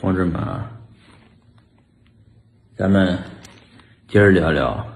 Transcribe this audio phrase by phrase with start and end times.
[0.00, 0.70] 同志们啊，
[2.76, 3.18] 咱们
[4.06, 4.86] 今儿聊聊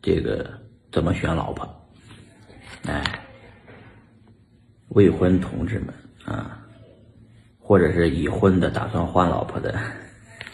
[0.00, 0.48] 这个
[0.92, 1.68] 怎么选老婆。
[2.84, 3.02] 哎，
[4.90, 5.92] 未婚同志们
[6.24, 6.64] 啊，
[7.58, 9.76] 或者是已婚的打算换老婆的，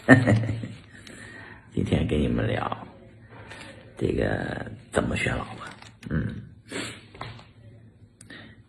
[1.71, 2.75] 今天给你们聊
[3.95, 5.67] 这个怎么选老婆。
[6.09, 6.25] 嗯，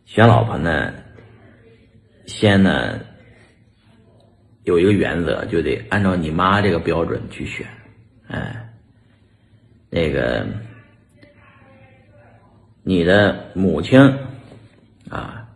[0.04, 0.92] 选老婆呢，
[2.26, 3.00] 先呢。
[4.64, 7.66] 有一个原则，就得按照你妈这个标准去选，
[8.28, 8.72] 哎，
[9.90, 10.46] 那个
[12.82, 14.00] 你的母亲
[15.10, 15.46] 啊，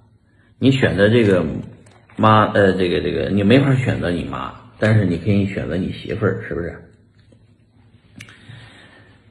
[0.58, 1.42] 你选择这个
[2.16, 6.76] 妈，呃，这个这个你没法选择你妈，但是你可以选择你媳妇儿，是不是？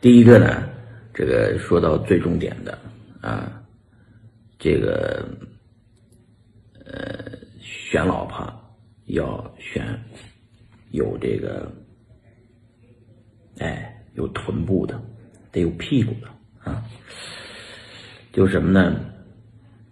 [0.01, 0.67] 第一个呢，
[1.13, 2.75] 这个说到最重点的
[3.21, 3.61] 啊，
[4.57, 5.23] 这个
[6.83, 7.31] 呃，
[7.61, 8.56] 选老婆。
[9.07, 9.99] 要选
[10.91, 11.69] 有这个，
[13.59, 15.01] 哎，有臀部的，
[15.51, 16.83] 得有屁股的啊。
[18.31, 18.99] 就什么呢？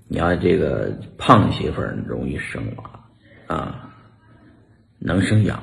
[0.08, 3.04] 你要这个胖媳妇儿容易生娃
[3.48, 3.92] 啊，
[5.00, 5.58] 能生养；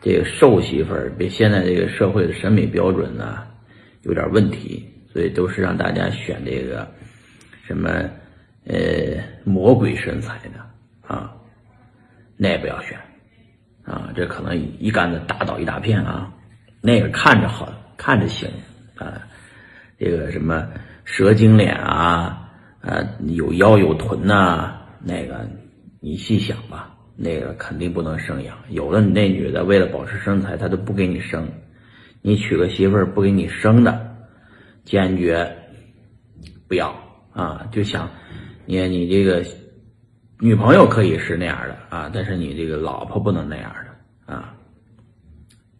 [0.00, 3.46] 这个瘦媳妇儿，别现在这个社会的审美标准呢
[4.02, 6.92] 有点问题，所以都是让大家选这个
[7.64, 7.88] 什么
[8.64, 10.58] 呃魔鬼身材的
[11.06, 11.36] 啊。
[12.42, 12.98] 那也不要选，
[13.84, 16.32] 啊，这可能一竿子打倒一大片啊。
[16.80, 18.48] 那个看着好看着行
[18.96, 19.28] 啊，
[19.98, 20.66] 这个什么
[21.04, 24.74] 蛇精脸啊，啊，有腰有臀呐，
[25.04, 25.46] 那个
[26.00, 28.56] 你细想吧，那个肯定不能生养。
[28.70, 31.46] 有的那女的为了保持身材，她都不给你生。
[32.22, 34.16] 你娶个媳妇不给你生的，
[34.86, 35.58] 坚决
[36.66, 36.88] 不要
[37.34, 37.68] 啊！
[37.70, 38.08] 就想
[38.64, 39.44] 你你这个。
[40.42, 44.54] 女朋友可以是那样的啊，但是你这个老婆不能那样的啊。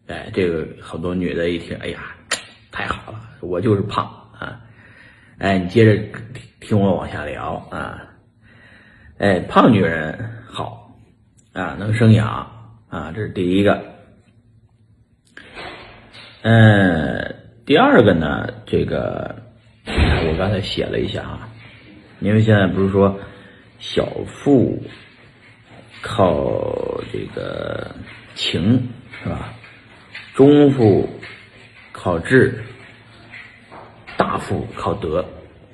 [0.07, 2.15] 哎，这个好多女的一听，哎呀，
[2.71, 4.05] 太好了，我就是胖
[4.39, 4.61] 啊。
[5.39, 6.19] 哎，你接着
[6.61, 8.03] 听我往下聊啊。
[9.17, 10.95] 哎，胖女人好
[11.55, 12.29] 啊，能生养
[12.91, 13.83] 啊，这是第一个。
[16.43, 17.35] 嗯，
[17.65, 19.35] 第二个呢，这个
[19.87, 21.49] 我刚才写了一下啊，
[22.21, 23.19] 因为现在不是说。
[23.81, 24.81] 小腹
[26.03, 27.91] 靠这个
[28.35, 28.89] 情
[29.23, 29.53] 是吧？
[30.35, 31.09] 中腹
[31.91, 32.63] 靠智，
[34.17, 35.25] 大腹靠德。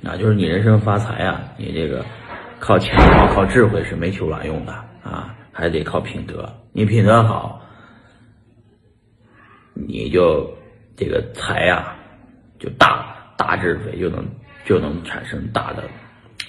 [0.01, 2.05] 那就是你人生发财啊，你这个
[2.61, 2.97] 靠钱
[3.35, 6.49] 靠智慧是没求卵用的啊，还得靠品德。
[6.73, 7.61] 你品德好，
[9.75, 10.49] 你就
[10.97, 11.97] 这个财啊
[12.59, 14.25] 就大大智慧就能
[14.65, 15.83] 就能产生大的。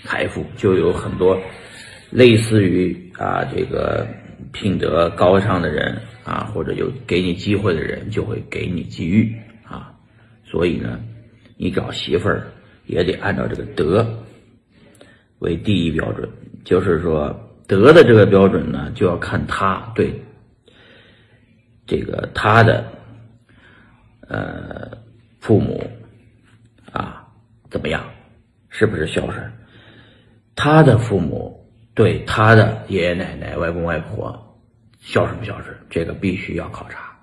[0.03, 1.39] 财富就有很多
[2.09, 4.07] 类似于啊这个
[4.51, 9.93] 品德高尚的人啊，或者有给你机会的人，就会给你机遇啊。
[10.45, 10.99] 所以呢，
[11.57, 12.47] 你找媳妇儿
[12.85, 14.05] 也得按照这个德
[15.39, 16.29] 为第一标准。
[16.63, 17.33] 就是说，
[17.67, 20.13] 德的这个标准呢，就要看他对
[21.85, 22.85] 这个他的
[24.27, 24.97] 呃
[25.39, 25.81] 父母
[26.91, 27.25] 啊
[27.69, 28.05] 怎么样，
[28.69, 29.51] 是不是孝顺。
[30.57, 31.63] 他的父母
[31.93, 34.57] 对他的爷爷奶奶、外公外婆
[34.99, 37.15] 孝顺不孝顺，这个必须要考察。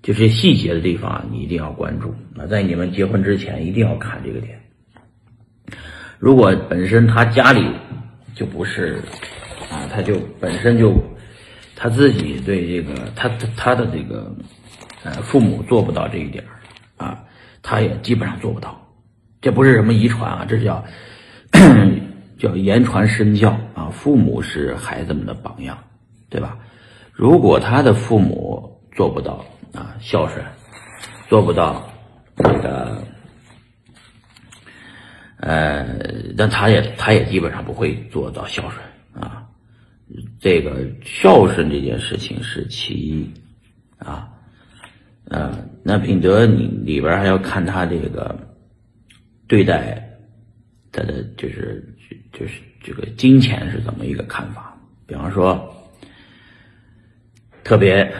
[0.00, 2.14] 就这细节的地方，你一定要关注。
[2.34, 4.58] 那在你们结婚之前，一定要看这个点。
[6.20, 7.68] 如果本身他家里
[8.34, 9.02] 就不是
[9.70, 10.94] 啊，他就本身就
[11.74, 14.32] 他自己对这个他他的这个
[15.02, 16.44] 呃父母做不到这一点
[16.96, 17.18] 啊，
[17.60, 18.80] 他也基本上做不到。
[19.40, 20.84] 这不是什么遗传啊，这叫。
[22.38, 25.76] 叫言传身教啊，父母是孩子们的榜样，
[26.30, 26.56] 对吧？
[27.12, 30.44] 如果他的父母做不到啊孝顺，
[31.28, 31.90] 做不到
[32.36, 33.02] 这个，
[35.38, 35.84] 呃，
[36.36, 38.82] 那他也他也基本上不会做到孝顺
[39.20, 39.44] 啊。
[40.38, 43.30] 这个孝顺这件事情是其一
[43.98, 44.28] 啊，
[45.24, 48.34] 呃，那品德你里边还要看他这个
[49.48, 50.07] 对待。
[50.98, 51.94] 他的就是
[52.32, 54.76] 就是这个金钱是怎么一个看法？
[55.06, 55.72] 比方说，
[57.62, 58.12] 特别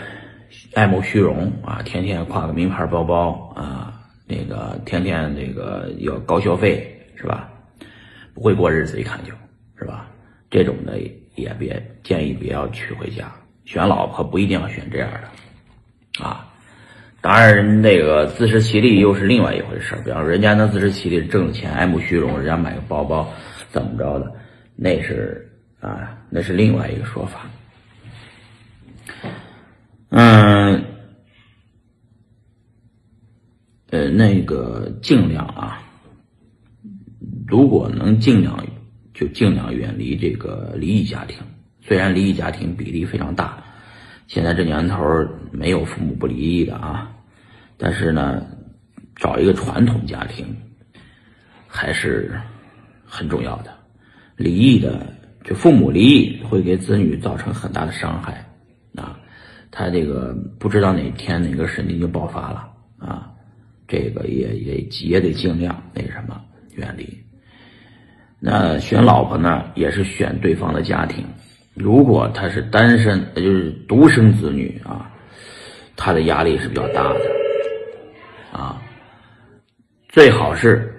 [0.74, 7.50] 爱慕虚荣啊，天天挎个名牌包包啊，那个天天那个要高消费是吧？
[8.32, 9.32] 不会过日子，一看就
[9.76, 10.08] 是吧？
[10.48, 11.00] 这种的
[11.34, 13.28] 也别建议不要娶回家。
[13.64, 16.47] 选老婆不一定要选这样的啊。
[17.20, 23.28] 当然，那个自食其力又是另外一回事比方说，人家能自食其力挣钱，爱慕虚荣，人家买个包包，
[23.70, 24.32] 怎么着的，
[24.76, 25.50] 那是
[25.80, 27.46] 啊，那是另外一个说法。
[30.10, 30.84] 嗯，
[33.90, 35.82] 呃，那个尽量啊，
[37.46, 38.64] 如果能尽量
[39.12, 41.36] 就尽量远离这个离异家庭。
[41.80, 43.62] 虽然离异家庭比例非常大，
[44.28, 45.02] 现在这年头
[45.50, 47.10] 没有父母不离异的啊，
[47.78, 48.46] 但是呢，
[49.16, 50.54] 找一个传统家庭
[51.66, 52.38] 还是
[53.06, 53.74] 很重要的。
[54.36, 55.06] 离异的，
[55.42, 58.44] 就父母离异会给子女造成很大的伤害
[58.94, 59.18] 啊，
[59.70, 63.32] 他这个不知道哪天哪个神经就爆发了啊，
[63.88, 66.38] 这个也也也得尽量那什么
[66.74, 67.18] 远离。
[68.38, 71.24] 那选老婆呢，也是选对方的家庭。
[71.78, 75.10] 如果他是单身，也就是独生子女啊，
[75.96, 77.20] 他的压力是比较大的
[78.52, 78.82] 啊。
[80.08, 80.92] 最好是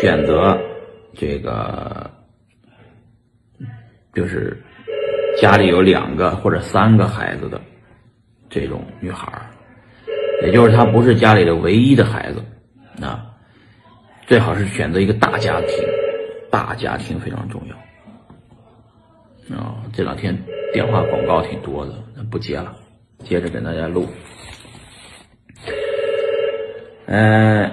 [0.00, 0.58] 选择
[1.14, 2.10] 这个，
[4.14, 4.56] 就是
[5.40, 7.60] 家里有两个或者三个孩子的
[8.48, 9.30] 这种女孩
[10.42, 12.42] 也就是她不是家里的唯一的孩子
[13.04, 13.26] 啊。
[14.26, 15.84] 最好是选择一个大家庭，
[16.50, 17.76] 大家庭非常重要。
[19.50, 20.34] 啊，这两天
[20.72, 21.92] 电话广告挺多的，
[22.30, 22.74] 不接了，
[23.24, 24.08] 接着给大家录。
[27.06, 27.70] 嗯，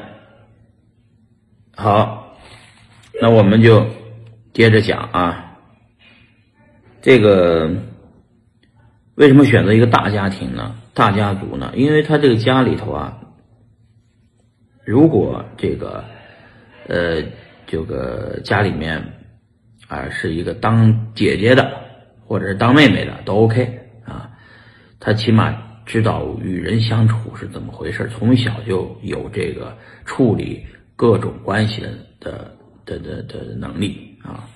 [1.75, 2.35] 好，
[3.21, 3.85] 那我们就
[4.53, 5.57] 接着讲啊。
[7.01, 7.71] 这个
[9.15, 10.75] 为什么选择一个大家庭呢？
[10.93, 11.71] 大家族呢？
[11.75, 13.17] 因为他这个家里头啊，
[14.85, 16.03] 如果这个
[16.87, 17.23] 呃，
[17.65, 19.01] 这个家里面。
[19.91, 21.69] 啊，是一个当姐姐的，
[22.25, 24.31] 或者是当妹妹的都 OK 啊。
[25.01, 25.53] 他起码
[25.85, 30.65] 知道与人相处是怎么回事，从小就有这个处理
[30.95, 31.89] 各种关系的
[32.21, 32.55] 的
[32.85, 34.47] 的的的能力啊。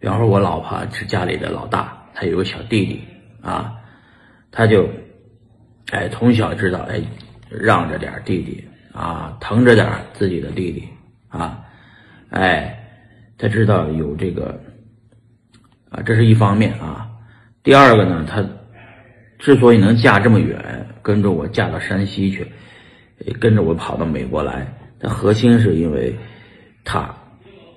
[0.00, 3.04] 比方说，我老婆是家里的老大，她有个小弟弟
[3.42, 3.74] 啊，
[4.50, 4.88] 他就
[5.90, 7.02] 哎从小知道哎
[7.50, 10.88] 让着点弟弟啊，疼着点自己的弟弟
[11.28, 11.62] 啊，
[12.30, 12.80] 哎。
[13.36, 14.60] 他知道有这个，
[15.90, 17.10] 啊，这是一方面啊。
[17.62, 18.46] 第二个呢，他
[19.38, 22.46] 之所以能嫁这么远，跟着我嫁到山西去，
[23.40, 26.14] 跟着我跑到美国来，他核心是因为
[26.84, 27.12] 他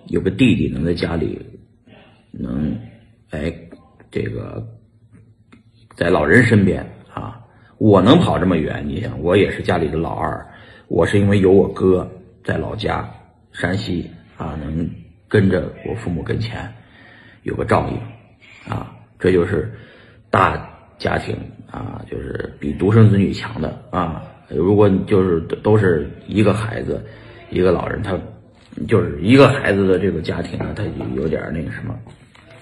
[0.07, 1.39] 有个弟弟能在家里，
[2.31, 2.77] 能
[3.31, 3.51] 哎
[4.11, 4.63] 这个
[5.95, 7.41] 在老人身边啊。
[7.79, 10.45] 我能跑这么远，你想，我也是家里的老二，
[10.87, 12.09] 我是因为有我哥
[12.43, 13.09] 在老家
[13.51, 14.87] 山西啊，能。
[15.27, 16.73] 跟着我父母跟前，
[17.43, 19.71] 有个照应，啊，这就是
[20.29, 21.37] 大家庭
[21.69, 24.23] 啊，就是比独生子女强的啊。
[24.49, 27.05] 如果你就是都是一个孩子，
[27.49, 28.17] 一个老人，他
[28.87, 30.83] 就是一个孩子的这个家庭呢，他
[31.15, 31.93] 有点那个什么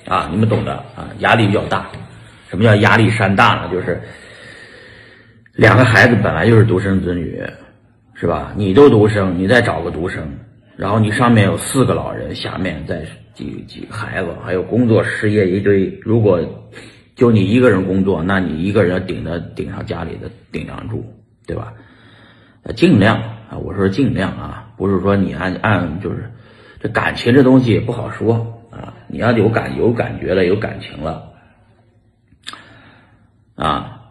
[0.07, 1.87] 啊，你们懂的啊，压力比较大。
[2.49, 3.69] 什么叫压力山大呢？
[3.71, 4.01] 就是
[5.53, 7.41] 两个孩子本来就是独生子女，
[8.13, 8.53] 是吧？
[8.55, 10.23] 你都独生，你再找个独生。
[10.77, 15.99] 然后你上面有四个老人，下面再几几个孩子，还有工作失业一堆。
[16.01, 16.41] 如果
[17.15, 21.05] 就你一个人工作，那你一个人顶着顶上家里的顶梁柱，
[21.47, 21.73] 对吧？
[22.75, 23.17] 尽量
[23.49, 26.29] 啊，我说尽量啊，不是说你按按就是
[26.81, 28.93] 这感情这东西也不好说啊。
[29.07, 31.31] 你要有感有感觉了，有感情了
[33.55, 34.01] 啊，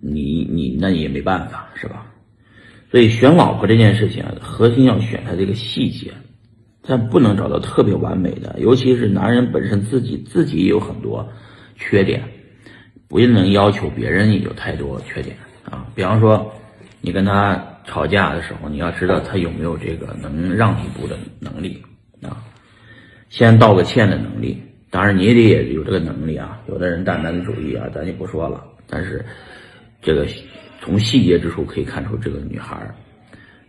[0.00, 2.05] 你你那你也没办法，是吧？
[2.96, 6.10] 所以选老婆这件事情，核心要选他这个细节，
[6.80, 8.56] 但不能找到特别完美的。
[8.58, 11.28] 尤其是男人本身自己自己也有很多
[11.76, 12.22] 缺点，
[13.06, 15.36] 不能要求别人也有太多缺点
[15.70, 15.86] 啊。
[15.94, 16.50] 比方说，
[17.02, 21.82] 你跟他吵架的时候，你要知道他有没有这个能让一步的能力
[22.22, 22.42] 啊，
[23.28, 24.58] 先道个歉的能力。
[24.88, 26.58] 当然，你也得有这个能力啊。
[26.66, 28.64] 有的人大男子主义啊，咱就不说了。
[28.88, 29.22] 但是
[30.00, 30.26] 这个。
[30.86, 32.80] 从细节之处可以看出这个女孩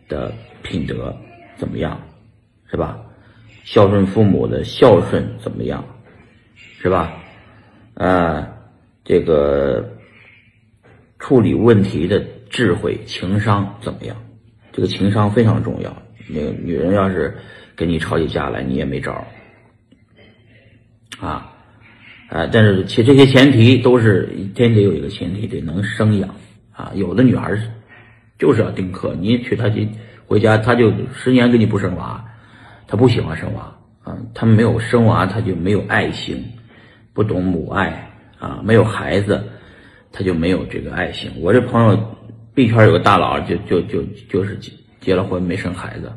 [0.07, 0.31] 的
[0.61, 1.17] 品德
[1.57, 1.99] 怎么样，
[2.69, 2.99] 是吧？
[3.63, 5.83] 孝顺父母的孝顺怎么样，
[6.79, 7.11] 是吧？
[7.95, 8.47] 啊，
[9.03, 9.97] 这个
[11.17, 14.15] 处理问题的智慧、情商怎么样？
[14.71, 16.03] 这个情商非常重要。
[16.29, 17.35] 那个女人要是
[17.75, 19.25] 跟你吵起架来，你也没招
[21.19, 21.51] 啊
[22.29, 22.45] 啊！
[22.53, 26.35] 但是其这些前提都是先得有一个前提，得能生养。
[26.77, 27.57] 啊，有的女孩
[28.37, 29.89] 就是要丁克，你娶她去
[30.27, 32.23] 回家，她就十年给你不生娃，
[32.85, 36.45] 她不喜欢生娃啊，她没有生娃，她就没有爱心，
[37.13, 39.43] 不懂母爱啊，没有孩子，
[40.11, 41.31] 她就没有这个爱心。
[41.41, 41.99] 我这朋友
[42.53, 46.13] 币圈有个大佬，就就就就是结结了婚没生孩子，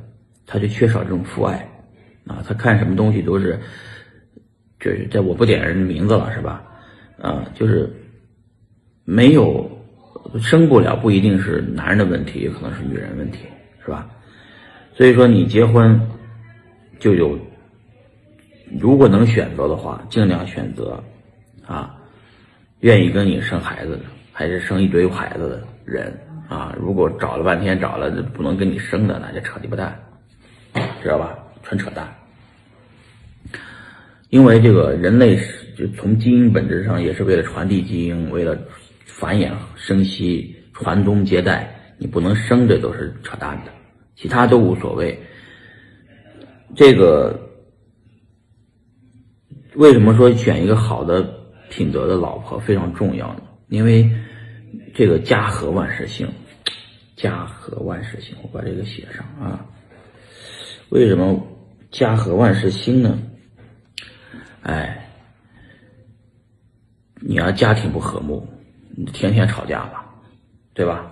[0.47, 1.67] 他就缺少这种父爱
[2.27, 3.59] 啊，他看什么东西都是，
[4.79, 6.63] 就是这我不点人名字了是吧？
[7.19, 7.91] 啊，就是
[9.07, 9.80] 没有。
[10.39, 13.41] 生不了不一定是男人的问题，也可能是女人问题，
[13.85, 14.09] 是吧？
[14.95, 15.99] 所以说你结婚
[16.99, 17.39] 就有，
[18.79, 21.03] 如果能选择的话，尽量选择
[21.67, 21.97] 啊，
[22.81, 26.13] 愿意跟你生孩子的，还是生一堆孩子的人
[26.49, 26.77] 啊。
[26.79, 29.99] 如果找了半天找了不能跟你生的，那就扯鸡巴蛋，
[31.03, 31.37] 知道吧？
[31.63, 32.07] 纯扯淡。
[34.29, 38.57] 因为这个人类是就从基因本质上也是为了传递基因，为了
[39.21, 43.71] 繁衍生息、传宗接代，你不能生，这都是扯淡的。
[44.17, 45.21] 其他都无所谓。
[46.75, 47.39] 这个
[49.75, 51.23] 为什么说选一个好的
[51.69, 53.43] 品德的老婆非常重要呢？
[53.69, 54.11] 因为
[54.95, 56.27] 这个家和万事兴，
[57.15, 59.67] 家和万事兴，我把这个写上啊。
[60.89, 61.47] 为什么
[61.91, 63.19] 家和万事兴呢？
[64.63, 65.11] 哎，
[67.17, 68.47] 你要家庭不和睦，
[69.13, 70.05] 天天吵架吧，
[70.75, 71.11] 对吧？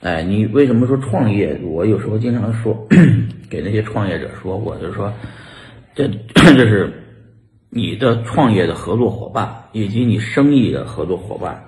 [0.00, 1.58] 哎，你为什么说创业？
[1.64, 2.86] 我有时候经常说，
[3.48, 5.12] 给那些创业者说，我就说，
[5.94, 6.92] 这这是
[7.70, 11.64] 你的创业的合作伙伴，以及你生意的合作伙伴，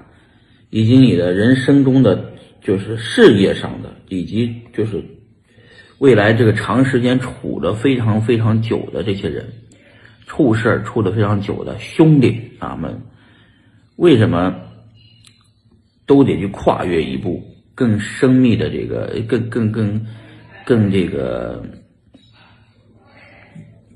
[0.70, 5.02] 以及你的人生中的就是事业上的，以及就是
[5.98, 9.48] 未来这个长时间处的非常非常久的这些人，
[10.26, 13.00] 处事处的非常久的兄弟啊们，
[13.96, 14.54] 为什么
[16.08, 17.40] 都得去跨越一步？
[17.76, 20.06] 更生密的这个，更更更
[20.64, 21.62] 更这个，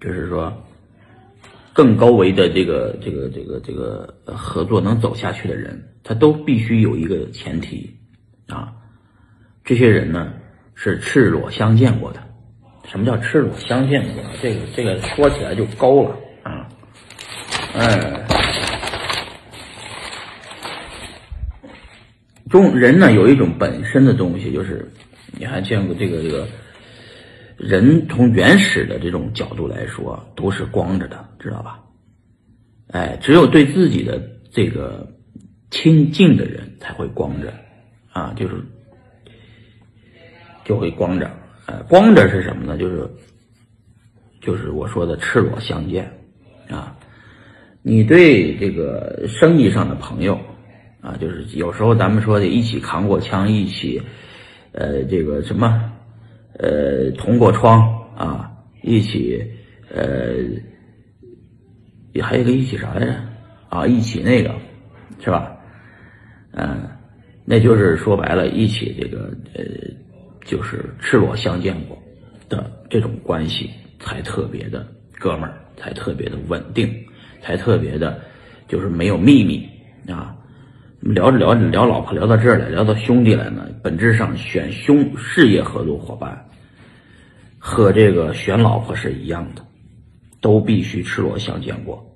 [0.00, 0.52] 就是说，
[1.72, 7.92] 更高维的这个这个这个这个合作能走下去的人，他都必须有一个前提
[8.46, 8.72] 啊，
[9.64, 10.32] 这些人呢
[10.76, 12.22] 是赤裸相见过的。
[12.84, 14.22] 什么叫赤裸相见过？
[14.40, 16.68] 这个这个说起来就高了啊，
[17.74, 18.31] 哎。
[22.52, 24.86] 中人呢有一种本身的东西，就是
[25.38, 26.46] 你还见过这个这个，
[27.56, 31.80] 人从原始的这种角度来说都是光着的，知道吧？
[32.88, 35.08] 哎，只有对自己的这个
[35.70, 37.50] 亲近的人才会光着，
[38.12, 38.54] 啊，就是
[40.62, 41.30] 就会光着，
[41.64, 42.76] 呃，光着是什么呢？
[42.76, 43.10] 就是
[44.42, 46.04] 就是我说的赤裸相见，
[46.68, 46.94] 啊，
[47.80, 50.38] 你对这个生意上的朋友。
[51.02, 54.00] 啊，就是有时候咱们说的一起扛过枪，一起，
[54.70, 55.92] 呃，这个什么，
[56.58, 57.80] 呃，同过窗
[58.16, 59.44] 啊，一起，
[59.92, 60.36] 呃，
[62.12, 63.14] 也还有个一起啥来着？
[63.68, 64.54] 啊，一起那个，
[65.18, 65.56] 是吧？
[66.52, 66.88] 嗯，
[67.44, 69.64] 那就是说白了，一起这个，呃，
[70.44, 71.98] 就是赤裸相见过
[72.48, 73.68] 的这种关系，
[73.98, 74.86] 才特别的
[75.18, 76.94] 哥们儿，才特别的稳定，
[77.40, 78.20] 才特别的，
[78.68, 79.66] 就是没有秘密
[80.06, 80.36] 啊。
[81.02, 83.66] 聊着聊着聊老婆聊到这儿来，聊到兄弟来呢。
[83.82, 86.46] 本质上选兄事业合作伙伴，
[87.58, 89.62] 和这个选老婆是一样的，
[90.40, 92.06] 都必须赤裸相见过，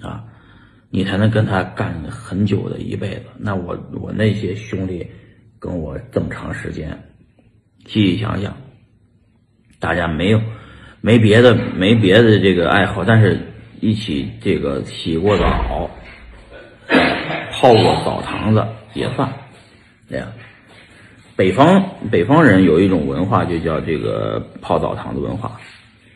[0.00, 0.22] 啊，
[0.90, 3.24] 你才能跟他干很久的一辈子。
[3.36, 5.04] 那我我那些兄弟
[5.58, 6.96] 跟我这么长时间，
[7.86, 8.56] 细细想想，
[9.80, 10.40] 大家没有
[11.00, 13.40] 没别的没别的这个爱好，但是
[13.80, 15.90] 一起这个洗过澡。
[17.60, 19.30] 泡过澡堂子也算，
[20.08, 20.26] 这样。
[21.36, 25.60] 北方北方人有一种文化，就叫这个泡澡堂子文化。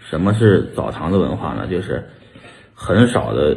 [0.08, 1.66] 什么是澡堂子文化呢？
[1.66, 2.02] 就是
[2.72, 3.54] 很少的、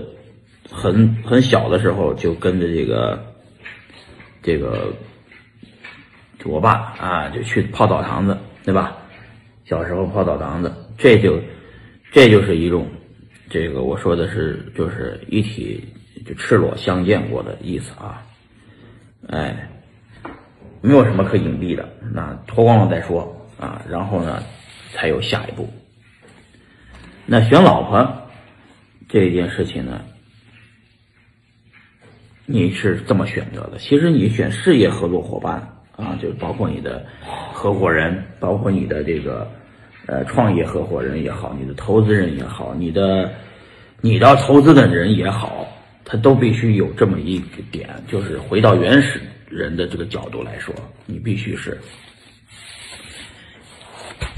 [0.70, 3.18] 很很小的时候就跟着这个
[4.44, 4.94] 这个
[6.44, 8.98] 我爸啊，就去泡澡堂子，对吧？
[9.64, 11.40] 小时候泡澡堂子，这就
[12.12, 12.86] 这就是一种
[13.50, 15.82] 这个我说的是就是一体。
[16.28, 18.22] 就赤裸相见过的意思啊，
[19.30, 19.70] 哎，
[20.82, 24.44] 没有什么可隐蔽的，那脱光了再说啊，然后呢，
[24.92, 25.70] 才有下一步。
[27.26, 28.06] 那选老婆
[29.08, 30.02] 这件事情呢，
[32.46, 33.78] 你是这么选择的？
[33.78, 35.56] 其实你选事业合作伙伴
[35.96, 37.06] 啊，就包括你的
[37.54, 39.50] 合伙人，包括你的这个
[40.08, 43.32] 呃创业合伙人也好，你的投资人也好，你的
[44.02, 45.66] 你的投资的人也好。
[46.10, 50.74] 他都必须有这么一个点，就是回到原始人的这个角度来说，
[51.06, 51.78] 你必须是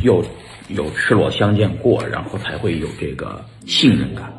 [0.01, 0.25] 有
[0.69, 4.33] 有赤裸相见过，然后才会有这个信任感。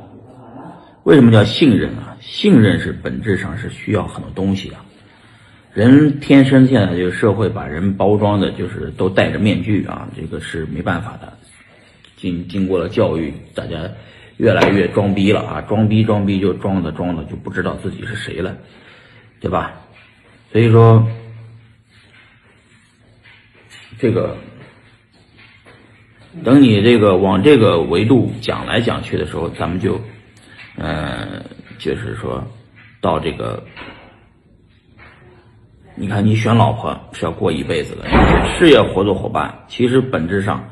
[1.05, 2.17] 为什么叫信任啊？
[2.21, 4.75] 信任是本质上是需要很多东西的。
[5.73, 11.33] 人天生现在这个社会把人包装的就是都戴着面具啊，这个是没办法的。
[12.17, 13.89] 经经过了教育，大家。
[14.41, 15.61] 越来越装逼了啊！
[15.69, 18.57] 装逼装逼就装的装的就不知道自己是谁了，
[19.39, 19.73] 对吧？
[20.51, 21.07] 所以说，
[23.99, 24.35] 这个
[26.43, 30.01] 等你这个往这个维度讲来讲去的时候，咱们就，
[30.77, 31.45] 嗯，
[31.79, 32.43] 就是说
[33.03, 33.63] 到这个，
[35.97, 38.09] 你看你选老婆是要过一辈子的，
[38.57, 40.67] 事业合作伙伴，其实本质上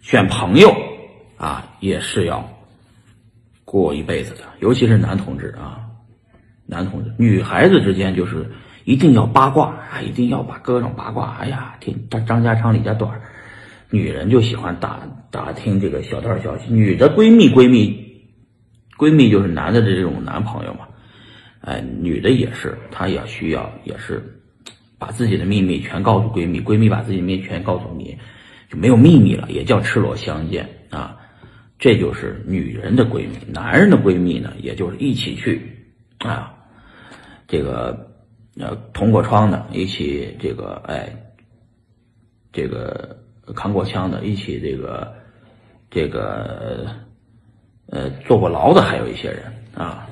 [0.00, 0.72] 选朋友
[1.36, 2.48] 啊也是要
[3.74, 5.80] 过一辈子的，尤其是男同志啊，
[6.64, 8.48] 男同志，女孩子之间就是
[8.84, 13.20] 一定要八卦啊，一定要把各种八卦，哎呀，听张张家长李家短。
[13.90, 18.00] 女人就喜欢打打听这个小道消息，女的闺蜜闺蜜，
[18.96, 20.86] 闺蜜就是男的的这种男朋友嘛，
[21.62, 24.22] 哎，女的也是，她也需要也是
[25.00, 28.16] 把自己的秘密全告诉闺蜜，闺蜜把自己的秘密全告诉你，
[28.70, 31.16] 就没有秘密了，也叫赤裸相见啊，
[31.84, 35.60] 这就是女人的闺蜜，男人的闺蜜呢，也就是一起去
[36.20, 36.54] 啊，
[37.46, 38.08] 这个
[38.58, 41.14] 呃同过窗的，一起这个哎，
[42.54, 43.18] 这个。
[43.54, 45.14] 扛过枪的，一起这个，
[45.90, 46.86] 这个，
[47.90, 49.42] 呃，坐过牢的，还有一些人
[49.74, 50.08] 啊，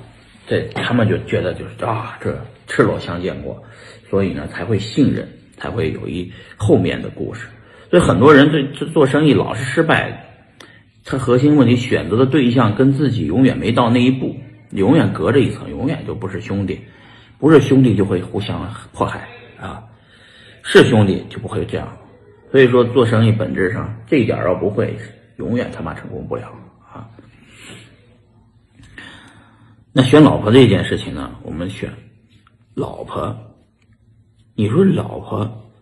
[0.47, 3.65] 这他们就觉得就是啊，这赤裸相见过，
[4.11, 5.27] 所以呢才会信任，
[5.57, 7.49] 才会有一后面的故事。
[7.89, 10.32] 所以很多人这这做生意老是失败，
[11.05, 14.37] 他核心问题选择的对象跟自己永远没到那一步，
[14.71, 16.81] 永远隔着一层，永远就不是兄弟，
[17.39, 19.29] 不是兄弟就会互相迫害
[19.61, 19.83] 啊，
[20.63, 21.97] 是兄弟就不会这样。
[22.51, 24.97] 所以说，做生意本质上这一点要不会，
[25.37, 26.53] 永远他妈成功不了
[26.93, 27.09] 啊。
[29.93, 31.91] 那选老婆这件事情呢，我们选
[32.75, 33.37] 老婆，
[34.55, 35.73] 你说老婆，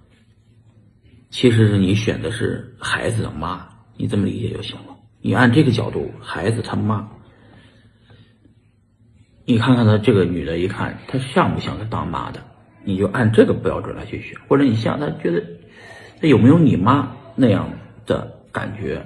[1.28, 4.89] 其实是你选的是孩子的妈，你这么理解就行了。
[5.22, 7.08] 你按这个角度，孩子他妈，
[9.44, 12.40] 你看看他这个女的，一看她像不像个当妈的，
[12.84, 15.42] 你就按这个标准来去选，或者你像她觉得。
[16.22, 17.70] 那有没有你妈那样
[18.04, 19.04] 的感觉？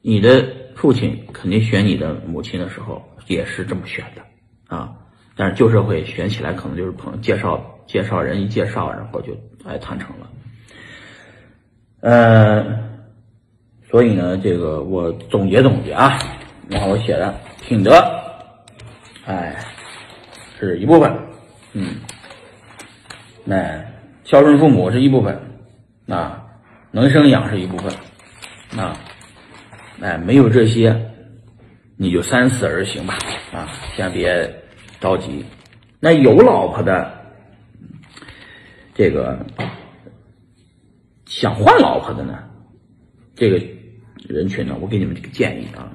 [0.00, 4.22] 你的父亲肯定选你的母亲的时候也是这么选的
[4.76, 4.94] 啊，
[5.34, 10.30] 但是旧社会选起来可能就是朋友介绍介绍人一介绍，然后就哎谈成了。
[12.00, 12.87] 呃，
[13.90, 16.18] 所以呢，这个我总结总结啊，
[16.68, 17.34] 然后我写的
[17.66, 17.92] 品德，
[19.26, 19.56] 哎，
[20.58, 21.18] 是一部分，
[21.72, 21.96] 嗯，
[23.44, 23.84] 那
[24.24, 25.38] 孝顺父母是一部分。
[26.08, 26.42] 啊，
[26.90, 27.92] 能生养是一部分，
[28.82, 28.96] 啊，
[30.00, 30.98] 哎，没有这些，
[31.98, 33.18] 你就三思而行吧，
[33.52, 34.50] 啊，先别
[35.00, 35.44] 着急。
[36.00, 37.12] 那有老婆的，
[38.94, 39.38] 这个
[41.26, 42.38] 想换老婆的呢，
[43.36, 43.60] 这个
[44.28, 45.90] 人群呢，我给你们这个建议啊，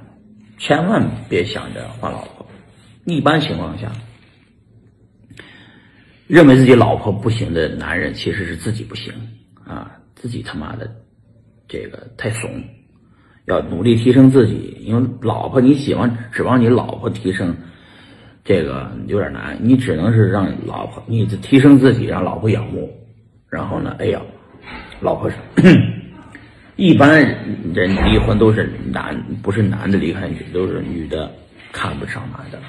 [0.57, 2.45] 千万别想着换老婆。
[3.05, 3.91] 一般情况下，
[6.27, 9.13] 认为自己老婆不行的男人，其实是自己不行
[9.65, 9.99] 啊。
[10.15, 10.89] 自己他妈的，
[11.67, 12.49] 这个太怂，
[13.45, 14.77] 要努力提升自己。
[14.81, 17.53] 因为老婆，你喜欢指望你老婆提升，
[18.45, 19.57] 这个有点难。
[19.61, 22.89] 你只能是让老婆，你提升自己，让老婆仰慕。
[23.49, 24.21] 然后呢，哎呀，
[25.01, 25.35] 老婆是
[26.75, 27.23] 一般
[27.73, 31.31] 人离婚都是男，不是男的离开女，都是女的
[31.71, 32.59] 看不上男的。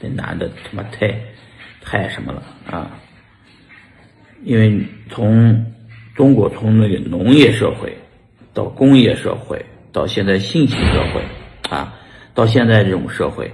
[0.00, 1.14] 这男的他妈太
[1.80, 2.90] 太什么了啊？
[4.44, 5.64] 因为从。
[6.14, 7.90] 中国从那个农业社会
[8.52, 11.22] 到工业社会，到现在信息社会，
[11.70, 11.98] 啊，
[12.34, 13.50] 到现在这种社会，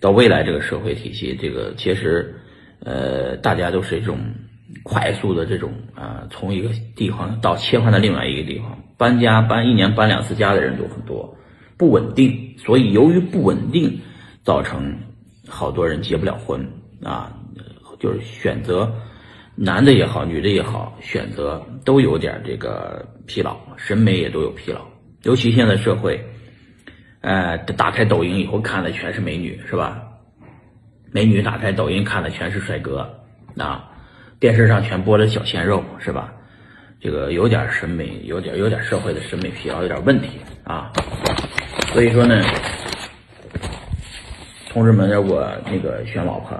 [0.00, 2.34] 到未来这个社会体系，这个其实，
[2.80, 4.18] 呃，大家都是一种
[4.82, 11.36] 快速的这种啊，从一个地方到切换到另外一个地方，搬家搬一年搬两次家的人都很多，
[11.76, 14.00] 不稳定，所以由于不稳定，
[14.42, 14.94] 造成
[15.48, 16.64] 好多人结不了婚
[17.02, 17.32] 啊，
[17.98, 18.92] 就是选择。
[19.56, 24.80] 男的也好，女的也好，选择都有点这个疲劳，审美也都有疲劳。
[25.24, 26.18] 尤其现在社会，
[27.20, 30.00] 呃，打开抖音以后看的全是美女，是吧？
[31.10, 33.00] 美女打开抖音看的全是帅哥，
[33.58, 33.89] 啊，
[34.40, 36.32] 电视上全播的小鲜肉，是吧？
[37.00, 40.90] 这个有点审美，有点有点社会的审美疲劳，有点问题啊。
[41.92, 42.42] 所以说呢，
[44.70, 46.58] 同志们，如果那个选老婆，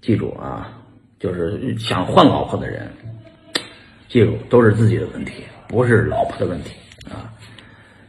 [0.00, 0.76] 记住啊。
[1.18, 2.90] 就是想换老婆的人，
[4.08, 6.70] 记住都是自己的问题，不是老婆的问题
[7.10, 7.28] 啊。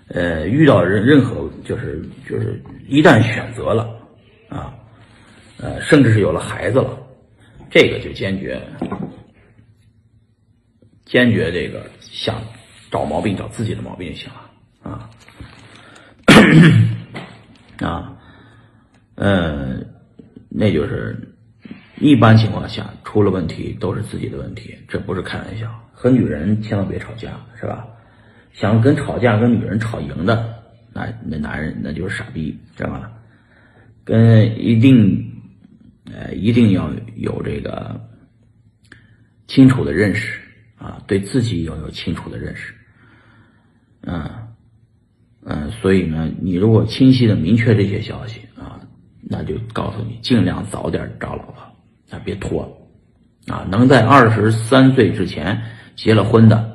[0.07, 3.93] 呃，遇到任任何就是就是一旦选择了
[4.47, 4.73] 啊，
[5.57, 6.97] 呃，甚至是有了孩子了，
[7.71, 8.61] 这个就坚决
[11.05, 12.39] 坚决这个想
[12.91, 14.51] 找毛病找自己的毛病就行了
[14.83, 15.09] 啊
[17.79, 18.17] 啊，
[19.15, 19.83] 嗯，
[20.49, 21.27] 那就是。
[22.03, 25.71] 一般情况下出了问题都是自己的问题，这不是开玩笑。
[25.93, 27.85] 和女人千万别吵架，是吧？
[28.53, 33.11] 想跟吵架跟女人吵赢的，那那男人那就是傻逼，知道吧？
[34.03, 35.30] 跟一定，
[36.05, 37.99] 呃，一定要有这个
[39.47, 40.39] 清楚的认识
[40.77, 42.73] 啊，对自己要有清楚的认识，
[44.01, 44.29] 嗯
[45.43, 48.79] 嗯，所以呢，你如果清晰的明确这些消息啊，
[49.21, 51.61] 那就告诉你尽量早点找老婆，
[52.09, 52.63] 啊，别拖，
[53.47, 55.61] 啊，能在二十三岁之前
[55.95, 56.69] 结了婚的。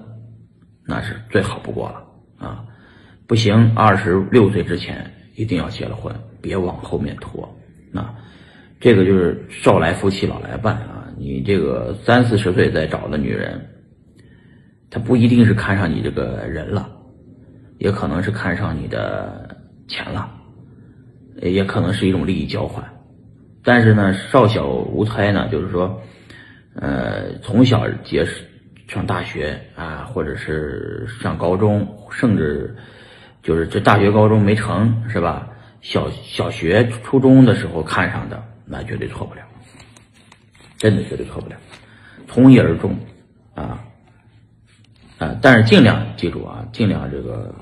[0.88, 2.64] 那是最好不过了啊！
[3.26, 7.52] 不行，二十六岁之前一定要结了婚，别往后面拖。
[7.90, 8.02] 那
[8.86, 11.08] 这个就是少来夫妻老来伴啊！
[11.18, 13.60] 你这个三四十岁再找的女人，
[14.88, 16.88] 她不一定是看上你这个人了，
[17.78, 19.56] 也可能是看上你的
[19.88, 20.30] 钱了，
[21.42, 22.84] 也可能是一种利益交换。
[23.64, 26.00] 但是呢，少小无猜呢，就是说，
[26.76, 28.44] 呃，从小结识。
[28.86, 32.76] 上大学啊，或者是上高中，甚至
[33.42, 35.48] 就是这大学、高中没成是吧？
[35.80, 39.40] 小小学、初中的时候看上的，那绝对错不了，
[40.76, 41.56] 真的绝对错不了，
[42.26, 42.94] 从一而终
[43.54, 43.82] 啊
[45.18, 45.38] 啊！
[45.40, 47.54] 但是尽量记住啊，尽量这个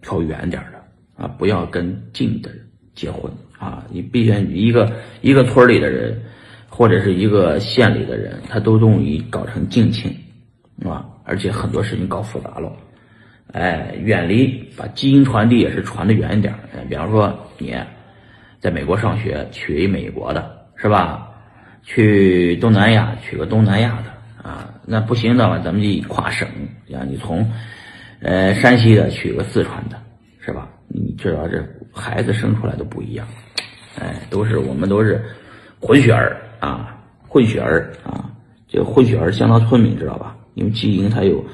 [0.00, 0.78] 挑远点的
[1.22, 2.50] 啊，不要跟近的
[2.94, 3.84] 结婚啊！
[3.90, 6.22] 你毕竟一个一个村里的人，
[6.68, 10.14] 或者是一个县里的人，他都容易搞成近亲。
[10.84, 12.72] 啊，而且很多事情搞复杂了，
[13.52, 14.46] 哎，远离，
[14.76, 16.54] 把基因传递也是传的远一点。
[16.88, 17.74] 比方说你
[18.60, 21.24] 在美国上学，娶一美国的，是吧？
[21.82, 26.46] 去东南亚娶个东南亚的，啊，那不行的话，咱们就跨省，
[26.86, 27.50] 让你从
[28.20, 29.96] 呃山西的娶个四川的，
[30.40, 30.68] 是吧？
[30.88, 33.26] 你知道这孩子生出来都不一样，
[33.98, 35.22] 哎，都是我们都是
[35.80, 38.30] 混血儿啊，混血儿啊，
[38.66, 40.36] 这混血儿相当聪明，知道吧？
[40.54, 41.44] 因为基因它有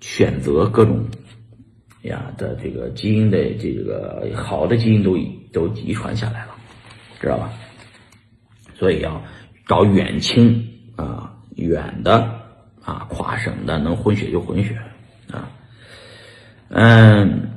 [0.00, 1.04] 选择各种
[2.02, 5.16] 呀的这个基因的这个好的基因都
[5.54, 6.54] 都遗传下来了，
[7.20, 7.50] 知道吧？
[8.74, 9.22] 所以要
[9.66, 10.62] 找远亲
[10.96, 12.28] 啊，远的
[12.82, 14.76] 啊，跨省的能混血就混血
[15.30, 15.48] 啊。
[16.68, 17.48] 嗯，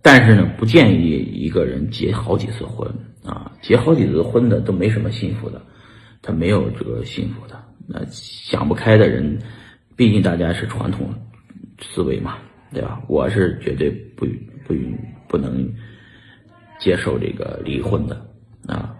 [0.00, 2.88] 但是呢，不建议一个人结好几次婚
[3.24, 5.60] 啊，结好几次婚的都没什么幸福的，
[6.22, 7.60] 他没有这个幸福的。
[7.88, 9.38] 那想不开的人。
[9.94, 11.14] 毕竟大家是传统
[11.78, 12.38] 思维嘛，
[12.72, 13.00] 对吧？
[13.08, 14.26] 我是绝对不
[14.64, 15.70] 不允不能
[16.82, 18.26] 接受这个离婚的
[18.66, 18.94] 啊，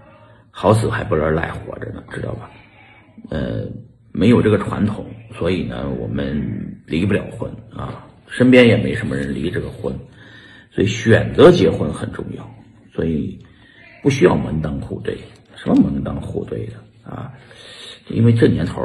[0.51, 2.49] 好死还不如赖活着呢，知道吧？
[3.31, 3.67] 呃，
[4.13, 9.93] 没有这个传统，所以呢，我们离不了婚啊，身边也没什么人离这个婚，
[10.71, 12.49] 所以选择结婚很重要，
[12.95, 13.39] 所以
[14.03, 15.19] 不需要门当户对，
[15.57, 16.75] 什么门当户对的
[17.11, 17.33] 啊？
[18.09, 18.81] 因为这年头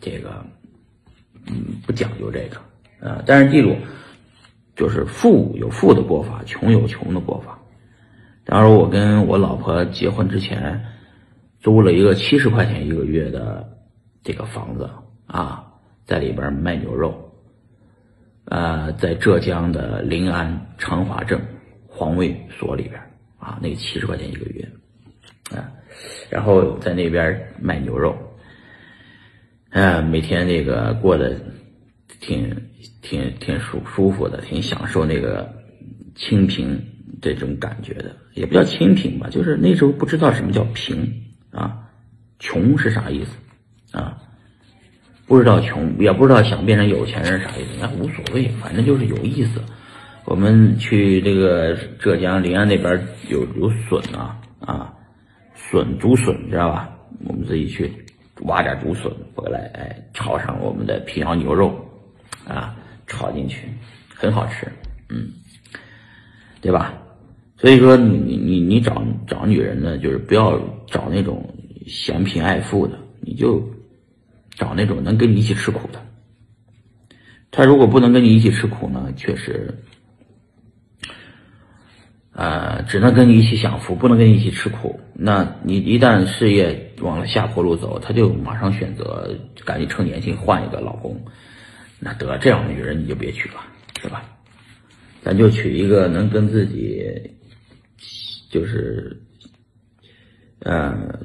[0.00, 0.42] 这个。
[1.46, 3.74] 嗯，不讲究这个，啊，但是记住，
[4.76, 7.58] 就是富有富的过法，穷有穷的过法。
[8.44, 10.84] 当时我跟我老婆结婚之前，
[11.60, 13.78] 租了一个七十块钱一个月的
[14.22, 14.90] 这个房子
[15.26, 15.64] 啊，
[16.04, 17.32] 在里边卖牛肉，
[18.46, 21.40] 呃，在浙江的临安长华镇
[21.86, 23.00] 环卫所里边
[23.38, 24.68] 啊，那七十块钱一个月，
[25.54, 25.70] 啊，
[26.28, 28.16] 然后在那边卖牛肉。
[29.70, 31.40] 哎，每天那个过得
[32.20, 32.56] 挺
[33.02, 35.48] 挺挺舒舒服的，挺享受那个
[36.16, 36.76] 清贫
[37.20, 41.10] 这种感觉的，也不叫清贫吧，就是那时候不知道什么叫贫
[41.50, 41.78] 啊，
[42.38, 44.16] 穷是啥意思啊？
[45.26, 49.60] 不知道穷，也不知道想变成有钱人啥意思，那无所谓，反正就是有意思。
[50.24, 54.92] 我们去这个浙江临安那边有有笋啊啊，
[55.54, 56.90] 笋竹笋知道吧？
[57.24, 57.92] 我们自己去。
[58.44, 61.78] 挖点竹笋回来，哎，炒上我们的平遥牛肉，
[62.48, 62.74] 啊，
[63.06, 63.68] 炒进去，
[64.14, 64.66] 很好吃，
[65.10, 65.28] 嗯，
[66.62, 66.94] 对吧？
[67.60, 71.54] 所以说，你你你你找找女人呢，就是不要找那种
[71.86, 73.62] 嫌贫爱富的，你就
[74.54, 76.00] 找那种能跟你一起吃苦的。
[77.50, 79.74] 他如果不能跟你一起吃苦呢，确实。
[82.32, 84.98] 呃，只能跟你一起享福，不能跟你一起吃苦。
[85.12, 91.20] 那你一旦事业往了下坡路走，他就马上选择赶紧趁年轻换一个老公。
[91.98, 93.56] 那得这样的女人你就别娶了，
[94.00, 94.22] 是吧？
[95.22, 97.04] 咱就娶一个能跟自己，
[98.50, 99.22] 就是，
[100.58, 101.18] 呃，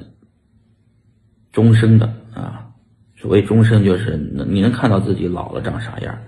[1.52, 2.72] 终生的啊。
[3.18, 6.18] 所谓终生，就是能你能看到自己老了长啥样，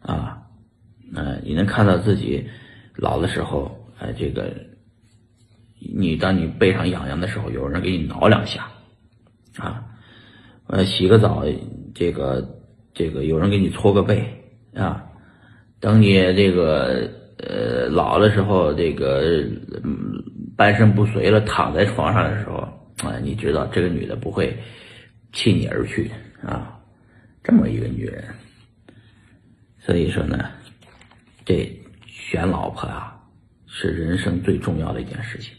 [0.00, 0.42] 啊，
[1.14, 2.48] 呃，你能看到自己
[2.96, 3.86] 老的时候。
[3.98, 4.52] 哎，这个，
[5.78, 8.68] 你当你背上痒痒的时候，有人给你挠两下，
[9.56, 9.86] 啊，
[10.66, 11.42] 呃，洗个澡，
[11.94, 12.60] 这个
[12.92, 14.22] 这个有人给你搓个背
[14.74, 15.02] 啊，
[15.80, 19.44] 等你这个呃老的时候，这个
[20.56, 22.56] 半身不遂了，躺在床上的时候
[23.04, 24.56] 啊，你知道这个女的不会
[25.32, 26.10] 弃你而去
[26.42, 26.78] 啊，
[27.42, 28.24] 这么一个女人，
[29.78, 30.50] 所以说呢，
[31.44, 31.70] 这
[32.06, 33.20] 选老婆啊，
[33.66, 35.52] 是人生最重要的一件事情。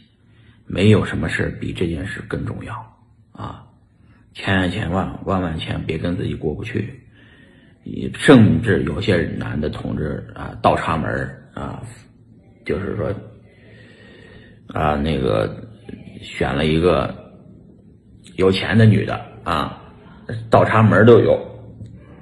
[0.70, 2.74] 没有什么事比这件事更重要
[3.32, 3.64] 啊！
[4.34, 7.07] 千万千万万万千别跟自己过不去，
[8.14, 11.08] 甚至有些男的同志啊，倒插门
[11.54, 11.82] 啊，
[12.64, 13.12] 就是说
[14.68, 15.62] 啊，那个
[16.20, 17.14] 选了一个
[18.36, 19.80] 有钱的女的啊，
[20.50, 21.38] 倒插门都有，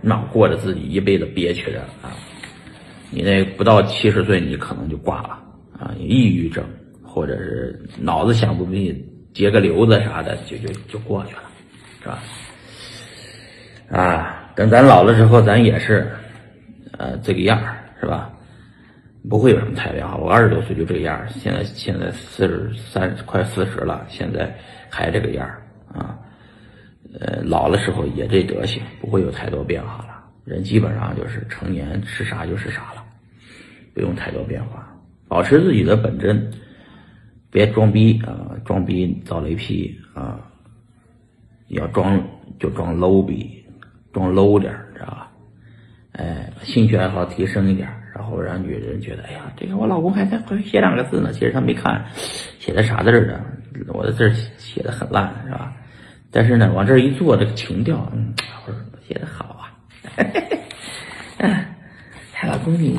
[0.01, 2.15] 那过着自己一辈子憋屈着啊！
[3.11, 5.29] 你那不到七十岁，你可能就挂了
[5.79, 6.65] 啊，抑郁症。
[7.03, 9.01] 或者是脑子想不明白，
[9.33, 11.43] 结个瘤子啥的，就就就过去了，
[12.03, 12.19] 是吧？
[13.89, 16.11] 啊，等咱老了之后，咱也是，
[16.97, 18.33] 呃，这个样儿，是吧？
[19.29, 20.17] 不会有什么太变化。
[20.17, 24.57] 我二十多岁就这个样儿，现在现在四十三快四十了，现在
[24.89, 26.19] 还这个样儿啊。
[27.21, 30.25] 呃，老的时候也这德行，不会有太多变化了。
[30.45, 33.05] 人基本上就是成年是啥就是啥了，
[33.93, 34.91] 不用太多变化，
[35.29, 36.51] 保持自己的本真。
[37.51, 38.53] 别装逼啊！
[38.65, 40.41] 装逼遭雷劈啊！
[41.69, 42.23] 要装
[42.59, 43.65] 就装 low 逼，
[44.17, 45.31] 装 low 点知道吧？
[46.13, 52.03] 哎，兴趣爱好提升一点，然后让女人觉得，哎呀，这个我老公还在写两个字呢，其实他没看
[52.59, 53.45] 写的啥字儿呢？
[53.89, 55.71] 我的字写的很烂，是吧？
[56.31, 58.33] 但是呢，往这一坐，这个情调，嗯，
[58.67, 59.77] 我说写的好啊！
[61.37, 61.69] 哎，
[62.49, 62.97] 老公，你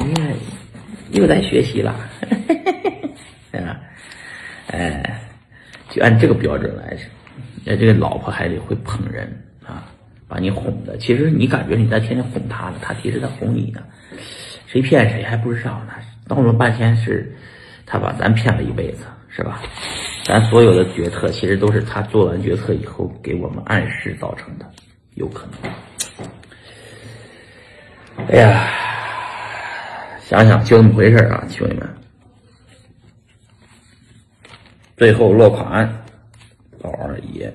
[1.13, 1.95] 又在学习了，
[3.53, 3.81] 啊？
[4.67, 5.19] 哎，
[5.89, 6.95] 就按这个标准来，
[7.65, 9.27] 哎，这个老婆还得会捧人，
[10.27, 10.97] 把你哄的。
[10.97, 13.81] 其实你感觉你在天天哄他呢，他其实在哄你呢。
[14.65, 15.93] 谁骗谁还不知道呢，
[16.27, 17.33] 闹了半天是，
[17.85, 19.61] 他把咱骗了一辈子，是吧？
[20.25, 24.69] 咱所有的决策其实都是他做完决策以后给我们暗示造成的，
[25.15, 25.71] 有可能。
[28.27, 28.67] 哎呀，
[30.21, 31.87] 想想就这么回事啊，兄弟们。
[34.97, 35.87] 最后落款，
[36.81, 37.53] 宝二爷，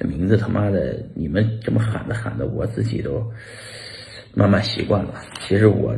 [0.00, 3.22] 这名字他妈的，你们这么喊的喊的，我自己都
[4.32, 5.20] 慢慢习惯了。
[5.40, 5.94] 其实我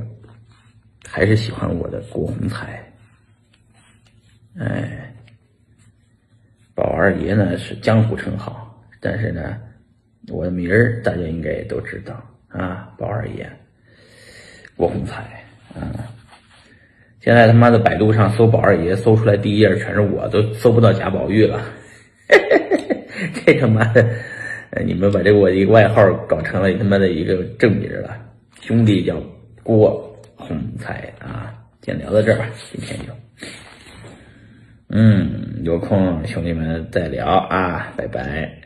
[1.08, 2.84] 还是喜欢我的郭洪才。
[4.58, 5.14] 哎，
[6.74, 9.56] 宝二爷呢是江湖称号，但是呢，
[10.26, 13.48] 我的名儿大家应该也都知道啊，宝二爷，
[14.74, 15.22] 郭洪才
[15.76, 15.94] 啊。
[17.20, 21.62] 现在他妈的百度上搜宝二爷，搜出来第一页全是我，都搜不到贾宝玉了。
[23.58, 24.04] 他妈的，
[24.84, 28.16] 你们把这我一个外号搞成了他妈的一个正名了。
[28.60, 29.20] 兄弟叫
[29.62, 33.12] 郭洪才啊，先聊到这吧，今天就，
[34.88, 38.61] 嗯，有空兄弟们再聊啊，拜拜。